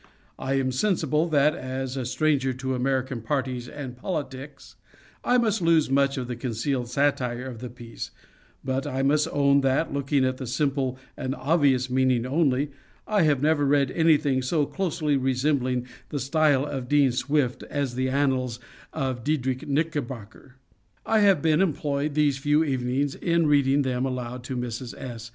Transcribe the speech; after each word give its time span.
I 0.39 0.55
am 0.55 0.71
sensible 0.71 1.27
that, 1.27 1.53
as 1.53 1.95
a 1.95 2.07
stranger 2.07 2.53
to 2.53 2.73
American 2.73 3.21
parties 3.21 3.69
and 3.69 3.95
politics, 3.95 4.75
I 5.23 5.37
must 5.37 5.61
lose 5.61 5.91
much 5.91 6.17
of 6.17 6.27
the 6.27 6.35
concealed 6.35 6.89
satire 6.89 7.45
of 7.45 7.59
the 7.59 7.69
piece, 7.69 8.09
but 8.63 8.87
I 8.87 9.03
must 9.03 9.27
own 9.31 9.61
that, 9.61 9.93
looking 9.93 10.25
at 10.25 10.37
the 10.37 10.47
simple 10.47 10.97
and 11.15 11.35
obvious 11.35 11.87
meaning 11.87 12.25
only, 12.25 12.71
I 13.05 13.21
have 13.21 13.43
never 13.43 13.63
read 13.63 13.91
anything 13.91 14.41
so 14.41 14.65
closely 14.65 15.17
resembling 15.17 15.85
the 16.09 16.19
style 16.19 16.65
of 16.65 16.87
Dean 16.87 17.11
Swift 17.11 17.61
as 17.69 17.93
the 17.93 18.09
annals 18.09 18.59
of 18.91 19.23
Diedrich 19.23 19.67
Knickerbocker. 19.67 20.55
I 21.05 21.19
have 21.19 21.43
been 21.43 21.61
employed 21.61 22.15
these 22.15 22.39
few 22.39 22.63
evenings 22.63 23.13
in 23.13 23.45
reading 23.45 23.83
them 23.83 24.07
aloud 24.07 24.43
to 24.45 24.57
Mrs. 24.57 24.99
S. 24.99 25.29